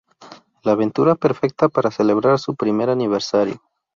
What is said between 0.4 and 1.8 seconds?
La aventura perfecta